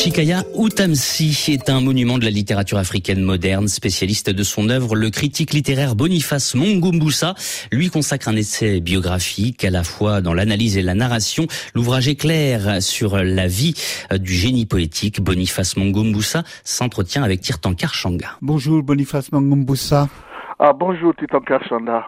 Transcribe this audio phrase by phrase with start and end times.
[0.00, 4.96] Chikaya Outamsi est un monument de la littérature africaine moderne, spécialiste de son œuvre.
[4.96, 7.34] Le critique littéraire Boniface Mongumbusa
[7.70, 11.46] lui consacre un essai biographique à la fois dans l'analyse et la narration.
[11.74, 13.74] L'ouvrage est clair sur la vie
[14.10, 15.20] du génie poétique.
[15.20, 18.38] Boniface Mongumbusa s'entretient avec Tirtankar Shanga.
[18.40, 20.08] Bonjour Boniface Mongumbusa.
[20.58, 22.06] Ah, bonjour Tirtankar Shanga.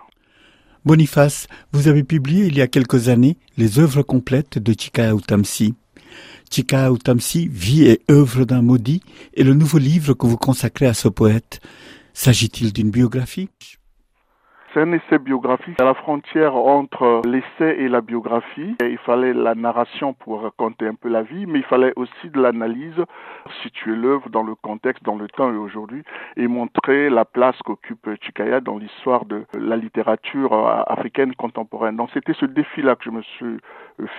[0.84, 5.74] Boniface, vous avez publié il y a quelques années les œuvres complètes de Chikaya Outamsi.
[6.50, 9.00] Chika Utamsi, Vie et œuvre d'un maudit,
[9.36, 11.60] est le nouveau livre que vous consacrez à ce poète.
[12.14, 13.48] S'agit-il d'une biographie?
[14.72, 18.76] C'est un essai biographique à la frontière entre l'essai et la biographie.
[18.80, 22.40] il fallait la narration pour raconter un peu la vie, mais il fallait aussi de
[22.40, 22.94] l'analyse,
[23.62, 26.02] situer l'œuvre dans le contexte, dans le temps et aujourd'hui,
[26.36, 30.54] et montrer la place qu'occupe Chikaya dans l'histoire de la littérature
[30.88, 31.96] africaine contemporaine.
[31.96, 33.58] Donc c'était ce défi-là que je me suis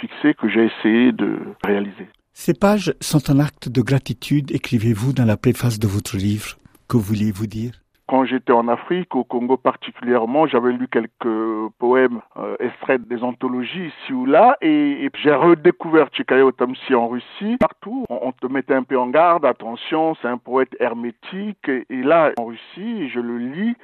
[0.01, 2.07] fixé, que j'ai essayé de réaliser.
[2.33, 6.57] Ces pages sont un acte de gratitude, écrivez-vous dans la préface de votre livre.
[6.87, 7.82] Que vouliez-vous dire?
[8.13, 13.87] Quand j'étais en Afrique, au Congo particulièrement, j'avais lu quelques poèmes euh, extraits des anthologies
[13.87, 17.57] ici ou là, et, j'ai redécouvert Chikayo Tamsi en Russie.
[17.59, 22.33] Partout, on, te mettait un peu en garde, attention, c'est un poète hermétique, et, là,
[22.37, 23.75] en Russie, je le lis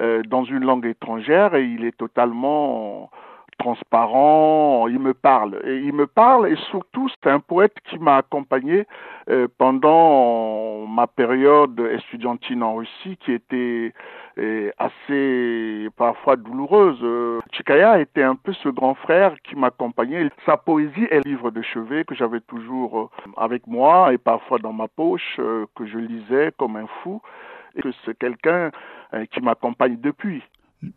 [0.00, 3.10] euh, dans une langue étrangère, et il est totalement
[3.58, 5.60] transparent, il me parle.
[5.64, 8.86] Et il me parle et surtout c'est un poète qui m'a accompagné
[9.30, 13.92] euh, pendant ma période estudiantine en Russie qui était
[14.38, 16.98] euh, assez parfois douloureuse.
[17.02, 20.30] Euh, Chikaya était un peu ce grand frère qui m'accompagnait.
[20.46, 24.88] Sa poésie est livre de chevet que j'avais toujours avec moi et parfois dans ma
[24.88, 27.20] poche, que je lisais comme un fou
[27.76, 28.70] et c'est quelqu'un
[29.32, 30.42] qui m'accompagne depuis.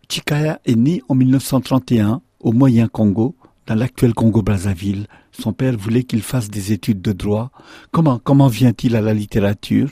[0.09, 3.35] Chikaya est né en 1931 au Moyen Congo,
[3.67, 5.07] dans l'actuel Congo-Brazzaville.
[5.31, 7.51] Son père voulait qu'il fasse des études de droit.
[7.91, 9.89] Comment, comment vient-il à la littérature?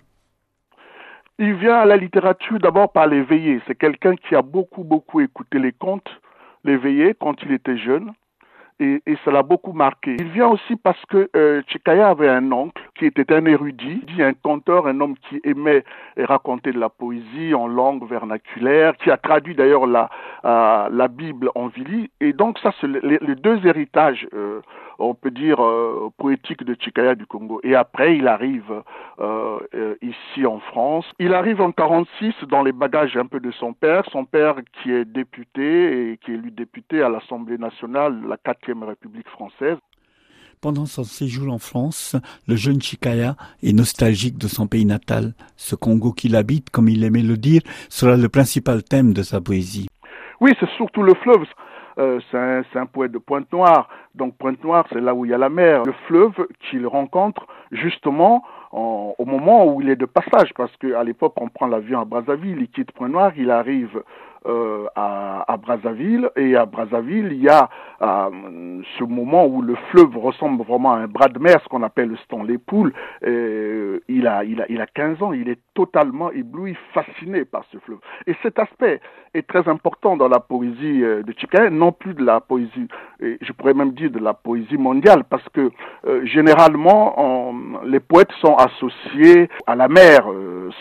[1.37, 3.61] Il vient à la littérature d'abord par l'éveillé.
[3.67, 6.09] C'est quelqu'un qui a beaucoup, beaucoup écouté les contes,
[6.63, 8.11] l'éveillé, quand il était jeune
[8.79, 10.17] et, et ça l'a beaucoup marqué.
[10.19, 14.33] Il vient aussi parce que euh, Chikaya avait un oncle qui était un érudit, un
[14.33, 15.83] conteur, un homme qui aimait
[16.17, 20.09] raconter de la poésie en langue vernaculaire, qui a traduit d'ailleurs la,
[20.45, 22.09] euh, la Bible en Vili.
[22.19, 24.61] Et donc ça, c'est les, deux héritages euh,
[24.99, 27.59] on peut dire, euh, poétique de Chikaya du Congo.
[27.63, 28.83] Et après, il arrive
[29.19, 31.05] euh, euh, ici en France.
[31.19, 34.91] Il arrive en 46 dans les bagages un peu de son père, son père qui
[34.91, 39.77] est député et qui est élu député à l'Assemblée nationale, la quatrième République française.
[40.61, 42.15] Pendant son séjour en France,
[42.47, 45.33] le jeune Chikaya est nostalgique de son pays natal.
[45.57, 49.41] Ce Congo qu'il habite, comme il aimait le dire, sera le principal thème de sa
[49.41, 49.87] poésie.
[50.41, 51.45] Oui, c'est surtout le fleuve.
[51.97, 53.89] Euh, c'est un, poète de Pointe-Noire.
[54.15, 55.83] Donc Pointe-Noire, c'est là où il y a la mer.
[55.85, 61.33] Le fleuve qu'il rencontre justement au moment où il est de passage, parce qu'à l'époque,
[61.37, 64.01] on prend l'avion à Brazzaville, il quitte Pointe-Noire, il arrive
[64.47, 66.29] euh, à, à, Brazzaville.
[66.35, 67.67] Et à Brazzaville, il y a
[68.03, 71.81] euh, ce moment où le fleuve ressemble vraiment à un bras de mer, ce qu'on
[71.81, 72.93] appelle le Stanley Pool.
[74.25, 77.99] Il, a, a, il a 15 ans, il est totalement ébloui, fasciné par ce fleuve.
[78.27, 78.99] Et cet aspect
[79.33, 82.87] est très important dans la poésie euh, de Chicago, non plus de la poésie,
[83.19, 85.71] je pourrais même dire de la poésie mondiale, parce que
[86.05, 87.53] euh, généralement,
[87.83, 90.25] les poètes sont associés à la mer.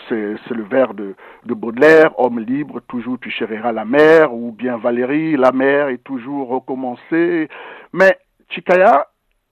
[0.09, 4.77] c'est le vers de, de Baudelaire, Homme libre, toujours tu chéris la mer, ou bien
[4.77, 7.47] Valérie, la mer est toujours recommencée.
[7.93, 8.17] Mais
[8.49, 9.07] Chikaya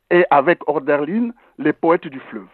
[0.09, 2.47] est avec Orderlin les poètes du fleuve.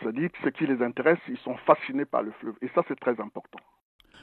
[0.00, 2.54] C'est-à-dire que ce qui les intéresse, ils sont fascinés par le fleuve.
[2.62, 3.58] Et ça, c'est très important.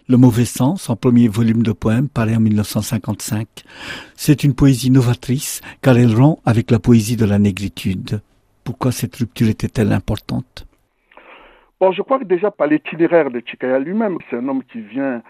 [0.09, 3.47] Le mauvais sens, son premier volume de poèmes, paraît en 1955.
[4.15, 8.21] C'est une poésie novatrice, car elle rompt avec la poésie de la négritude.
[8.65, 10.67] Pourquoi cette rupture était-elle importante?
[11.79, 15.21] Bon, je crois que déjà par l'itinéraire de Chikaya lui-même, c'est un homme qui vient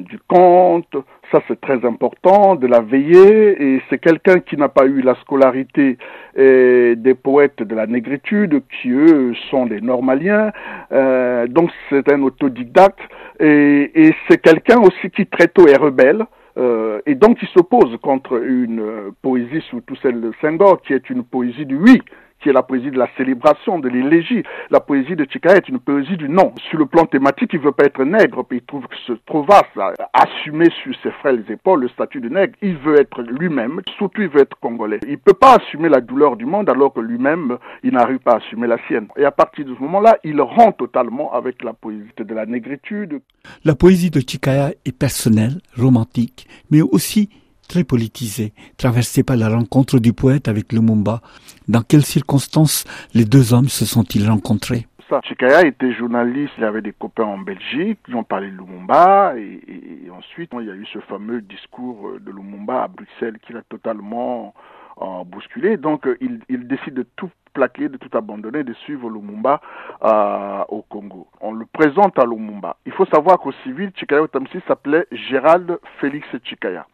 [0.00, 0.96] du conte,
[1.30, 5.14] ça c'est très important, de la veillée, et c'est quelqu'un qui n'a pas eu la
[5.16, 5.98] scolarité
[6.36, 10.52] des poètes de la négritude, qui eux sont des normaliens,
[10.92, 13.00] euh, donc c'est un autodidacte,
[13.40, 16.26] et, et c'est quelqu'un aussi qui très tôt est rebelle,
[16.58, 21.24] euh, et donc il s'oppose contre une poésie, surtout celle de Senghor, qui est une
[21.24, 22.02] poésie du oui,
[22.42, 24.42] qui est la poésie de la célébration, de l'élégie.
[24.70, 26.52] La poésie de Chika est une poésie du non.
[26.68, 29.62] Sur le plan thématique, il veut pas être nègre, puis il trouve que ce Trovas
[29.76, 32.54] a assumé sur ses frêles épaules le statut de nègre.
[32.62, 35.00] Il veut être lui-même, surtout il veut être congolais.
[35.06, 38.36] Il peut pas assumer la douleur du monde alors que lui-même, il n'arrive pas à
[38.36, 39.08] assumer la sienne.
[39.16, 43.20] Et à partir de ce moment-là, il rend totalement avec la poésie de la négritude.
[43.64, 47.28] La poésie de Chikaya est personnelle, romantique, mais aussi
[47.72, 51.22] très politisée, traversée par la rencontre du poète avec Lumumba.
[51.68, 52.84] Dans quelles circonstances
[53.14, 54.86] les deux hommes se sont-ils rencontrés?
[55.24, 60.10] Chikaya était journaliste, il avait des copains en Belgique, ils ont parlé de Lumumba, et,
[60.10, 64.54] ensuite il y a eu ce fameux discours de Lumumba à Bruxelles qui l'a totalement
[65.00, 65.76] euh, bousculé.
[65.76, 69.60] Donc il, il décide de tout plaqué, de tout abandonner, de suivre Lumumba
[70.02, 71.26] euh, au Congo.
[71.40, 72.76] On le présente à Lumumba.
[72.86, 76.86] Il faut savoir qu'au civil, Chikaya Otamsi s'appelait Gérald Félix Chikaya.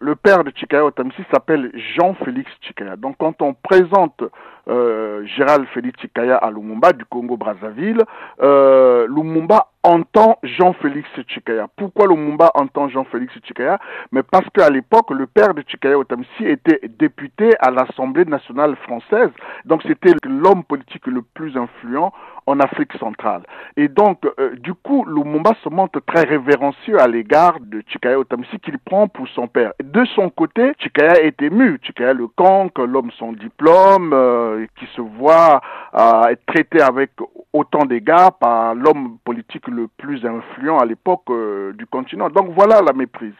[0.00, 2.96] Le père de Chikaya Otamsi s'appelle Jean-Félix Chikaya.
[2.96, 4.22] Donc quand on présente
[4.68, 8.02] euh, Gérald Félix Chikaya à Lumumba du Congo-Brazzaville,
[8.42, 11.66] euh, Lumumba entend Jean-Félix Chikaya.
[11.76, 13.78] Pourquoi Lumumba entend Jean-Félix Chikaya
[14.12, 19.30] Mais parce qu'à l'époque, le père de Chikaya Otamsi était député à l'Assemblée nationale française.
[19.64, 22.12] Donc c'était l'homme politique le plus influent
[22.46, 23.42] en Afrique centrale.
[23.76, 28.58] Et donc, euh, du coup, Lumumba se montre très révérencieux à l'égard de Chikaya Otamsi
[28.60, 29.72] qu'il prend pour son père.
[29.82, 31.78] De son côté, Chikaya est ému.
[31.82, 35.60] Chikaya le conque, l'homme sans diplôme, euh, qui se voit
[35.94, 37.10] euh, être traité avec
[37.52, 41.30] autant d'égards par l'homme politique le plus influent à l'époque
[41.74, 42.28] du continent.
[42.30, 43.34] Donc voilà la méprise.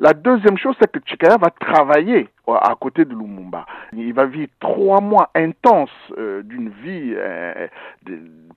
[0.00, 3.64] La deuxième chose, c'est que Chikaya va travailler à côté de Lumumba.
[3.92, 7.68] Il va vivre trois mois intenses euh, d'une vie euh,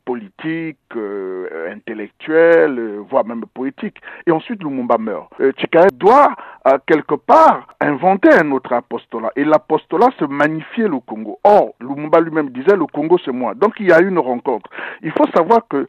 [0.04, 3.98] politique, euh, intellectuelle, voire même poétique.
[4.26, 5.32] Et ensuite, Lumumba meurt.
[5.58, 6.36] Chikaya doit,
[6.86, 9.32] quelque part, inventer un autre apostolat.
[9.36, 11.40] Et l'apostolat, se magnifier le Congo.
[11.44, 13.54] Or, Lumumba lui-même disait, le Congo, c'est moi.
[13.54, 14.70] Donc, il y a une rencontre.
[15.02, 15.88] Il faut savoir que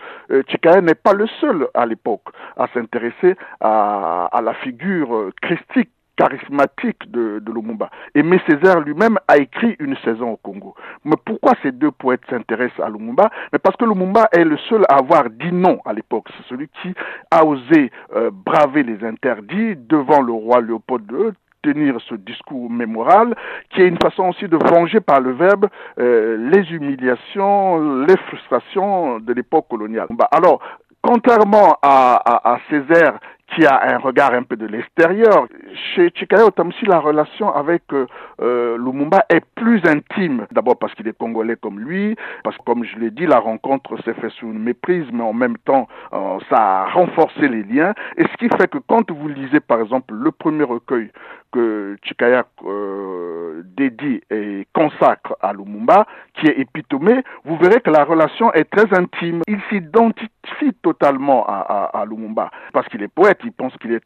[0.49, 7.11] Chikaya n'est pas le seul à l'époque à s'intéresser à, à la figure christique charismatique
[7.11, 7.89] de, Lumumba.
[8.15, 10.75] Aimé Césaire lui-même a écrit une saison au Congo.
[11.05, 13.31] Mais pourquoi ces deux poètes s'intéressent à Lumumba?
[13.53, 16.27] Mais parce que Lumumba est le seul à avoir dit non à l'époque.
[16.37, 16.93] C'est celui qui
[17.31, 21.31] a osé euh, braver les interdits devant le roi Léopold II
[21.63, 23.35] tenir ce discours mémoral,
[23.71, 25.67] qui est une façon aussi de venger par le verbe
[25.99, 30.07] euh, les humiliations, les frustrations de l'époque coloniale.
[30.31, 30.61] Alors,
[31.09, 33.19] contrairement à, Césaire
[33.55, 35.47] qui a un regard un peu de l'extérieur.
[35.95, 38.07] Chez Chikaya Otamsi, la relation avec euh,
[38.43, 40.47] euh, Lumumba est plus intime.
[40.53, 42.15] D'abord parce qu'il est congolais comme lui,
[42.45, 45.33] parce que comme je l'ai dit, la rencontre s'est faite sous une méprise, mais en
[45.33, 47.95] même temps, euh, ça a renforcé les liens.
[48.19, 51.11] Et ce qui fait que quand vous lisez, par exemple, le premier recueil
[51.51, 52.45] que Chikaya
[53.65, 58.97] dédie et consacre à Lumumba, qui est épitomé, vous verrez que la relation est très
[58.97, 59.43] intime.
[59.47, 64.03] Il s'identifie totalement à, Lumumba, parce qu'il est poète, il pense qu'il est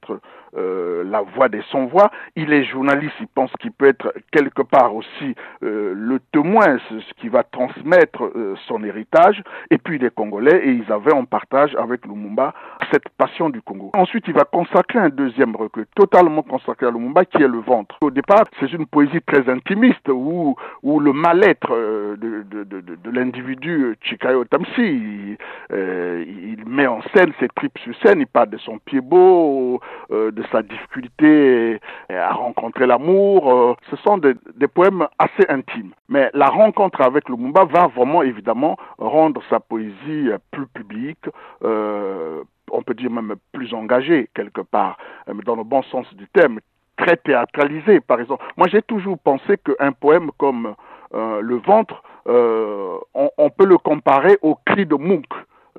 [0.57, 4.95] euh, la voix des sans-voix, il est journaliste, il pense qu'il peut être quelque part
[4.95, 10.15] aussi euh, le témoin, ce qui va transmettre euh, son héritage, et puis il est
[10.15, 12.53] congolais, et ils avaient en partage avec Lumumba
[12.93, 13.91] cette passion du Congo.
[13.95, 17.97] Ensuite, il va consacrer un deuxième recueil, totalement consacré à Lumumba, qui est le ventre.
[18.03, 23.97] Au départ, c'est une poésie très intimiste, où, où le mal-être de, de, de, l'individu
[24.03, 25.37] Chikayo Tamsi, il,
[25.71, 29.81] il, met en scène ses tripes sur scène, il parle de son pied beau,
[30.11, 31.81] de sa difficulté
[32.11, 33.53] à rencontrer l'amour.
[33.53, 34.35] Euh, ce sont des,
[34.69, 35.93] poèmes assez intimes.
[36.09, 41.27] Mais la rencontre avec Lumumba va vraiment évidemment rendre sa poésie plus publique,
[41.65, 44.99] euh, on peut dire même plus engagée quelque part,
[45.29, 46.61] euh, dans le bon sens du terme,
[46.97, 48.45] très théâtralisé par exemple.
[48.57, 50.75] Moi j'ai toujours pensé qu'un poème comme
[51.15, 55.27] Le ventre, on, on, peut le comparer au cri de Munch.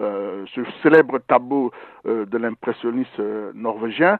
[0.01, 1.71] Euh, ce célèbre tableau
[2.07, 4.17] euh, de l'impressionniste euh, norvégien,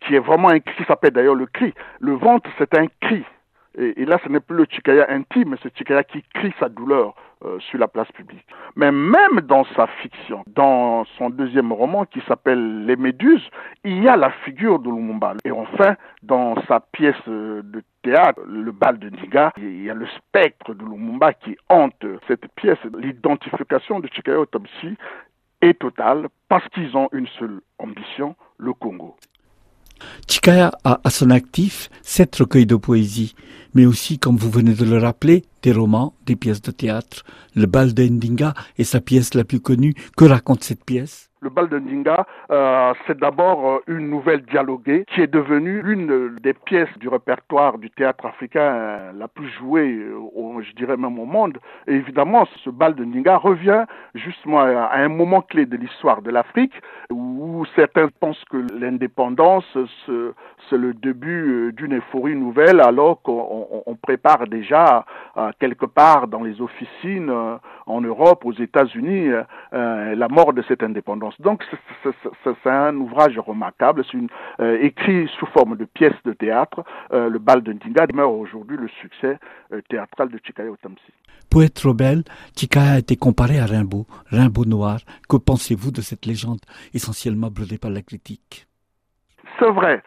[0.00, 1.74] qui est vraiment un cri, qui s'appelle d'ailleurs le cri.
[2.00, 3.24] Le ventre, c'est un cri.
[3.76, 7.14] Et, là, ce n'est plus le Chikaya intime, mais c'est Chikaya qui crie sa douleur
[7.58, 8.46] sur la place publique.
[8.76, 13.48] Mais même dans sa fiction, dans son deuxième roman qui s'appelle Les Méduses,
[13.84, 15.34] il y a la figure de Lumumba.
[15.44, 20.06] Et enfin, dans sa pièce de théâtre, le bal de Niga, il y a le
[20.06, 22.78] spectre de Lumumba qui hante cette pièce.
[22.98, 24.44] L'identification de Chikaya
[25.62, 29.16] est totale parce qu'ils ont une seule ambition, le Congo.
[30.28, 33.34] Chikaya a à son actif sept recueils de poésie,
[33.74, 37.24] mais aussi, comme vous venez de le rappeler, des romans, des pièces de théâtre.
[37.54, 39.94] Le bal d'Endinga est sa pièce la plus connue.
[40.16, 41.31] Que raconte cette pièce?
[41.42, 46.36] Le bal de Ndinga, euh, c'est d'abord euh, une nouvelle dialoguée qui est devenue l'une
[46.40, 49.98] des pièces du répertoire du théâtre africain euh, la plus jouée,
[50.60, 51.58] je dirais même au monde.
[51.88, 53.84] Et évidemment, ce bal de Ndinga revient
[54.14, 56.74] justement à un moment clé de l'histoire de l'Afrique
[57.10, 59.66] où certains pensent que l'indépendance,
[60.06, 65.04] c'est le début d'une euphorie nouvelle alors qu'on prépare déjà
[65.58, 67.32] quelque part dans les officines
[67.86, 69.30] en Europe, aux États-Unis,
[69.72, 71.31] la mort de cette indépendance.
[71.38, 71.64] Donc
[72.44, 74.18] c'est un ouvrage remarquable, c'est
[74.60, 76.84] euh, écrit sous forme de pièce de théâtre.
[77.12, 79.38] Euh, le bal de Ndinga demeure aujourd'hui le succès
[79.72, 81.12] euh, théâtral de Chikaya Otamsi.
[81.50, 82.22] Poète rebelle,
[82.56, 84.98] Chikaya a été comparé à Rimbaud, Rimbaud noir.
[85.28, 86.60] Que pensez-vous de cette légende
[86.94, 88.66] essentiellement brûlée par la critique?
[89.58, 90.02] C'est vrai.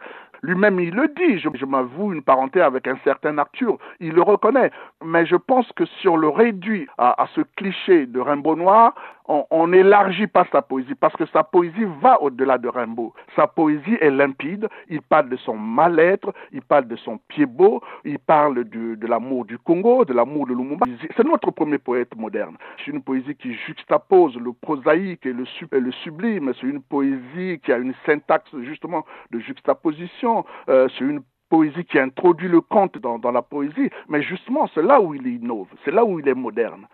[0.46, 1.40] Lui-même, il le dit.
[1.40, 3.78] Je, m'avoue une parenté avec un certain Arthur.
[3.98, 4.70] Il le reconnaît.
[5.04, 8.94] Mais je pense que si on le réduit à, ce cliché de Rimbaud noir,
[9.28, 13.12] on n'élargit pas sa poésie parce que sa poésie va au-delà de Rimbaud.
[13.34, 14.68] Sa poésie est limpide.
[14.88, 19.44] Il parle de son mal-être, il parle de son pied beau, il parle de, l'amour
[19.44, 20.86] du Congo, de l'amour de Lumumba.
[21.16, 22.56] C'est notre premier poète moderne.
[22.78, 26.52] C'est une poésie qui juxtapose le prosaïque et le sublime.
[26.60, 30.35] C'est une poésie qui a une syntaxe justement de juxtaposition.
[30.68, 35.00] Euh, c'est une poésie qui introduit le conte dans, la poésie, mais justement c'est là
[35.00, 36.86] où il innove, c'est là où il est moderne.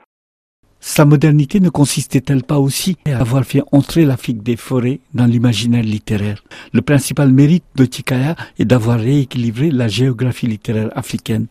[0.79, 5.85] Sa modernité ne consistait-elle pas aussi à avoir fait entrer l'Afrique des forêts dans l'imaginaire
[5.85, 6.43] littéraire?
[6.73, 11.47] Le principal mérite de Tikaya est d'avoir rééquilibré la géographie littéraire africaine.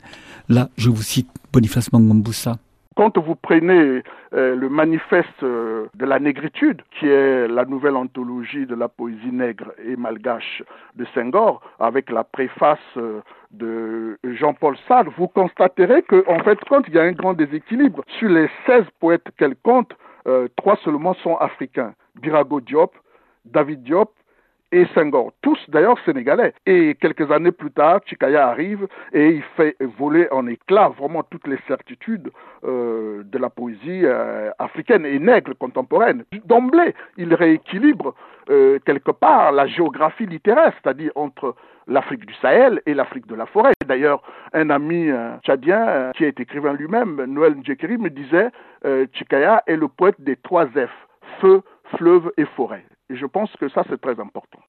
[0.49, 2.57] Là, je vous cite Boniface Mangombusa.
[2.97, 8.65] Quand vous prenez euh, le manifeste euh, de la négritude, qui est la nouvelle anthologie
[8.65, 10.61] de la poésie nègre et malgache
[10.95, 13.21] de Senghor, avec la préface euh,
[13.51, 18.03] de Jean-Paul Sartre, vous constaterez que, en fait, quand il y a un grand déséquilibre,
[18.19, 19.93] sur les 16 poètes qu'elle compte,
[20.55, 21.93] trois seulement sont africains.
[22.21, 22.93] Birago Diop,
[23.45, 24.11] David Diop
[24.71, 26.53] et Senghor, tous d'ailleurs sénégalais.
[26.65, 31.47] Et quelques années plus tard, Chikaya arrive et il fait voler en éclats vraiment toutes
[31.47, 32.31] les certitudes
[32.63, 36.23] euh, de la poésie euh, africaine et nègre contemporaine.
[36.45, 38.15] D'emblée, il rééquilibre
[38.49, 41.55] euh, quelque part la géographie littéraire, c'est-à-dire entre
[41.87, 43.73] l'Afrique du Sahel et l'Afrique de la forêt.
[43.85, 44.21] D'ailleurs,
[44.53, 45.09] un ami
[45.43, 48.49] tchadien qui est écrivain lui-même, Noël Ndjekiri, me disait
[49.13, 50.89] Chikaya est le poète des trois F,
[51.41, 51.61] feu,
[51.97, 52.85] fleuve et forêt.
[53.11, 54.61] Et je pense que ça, c'est très important.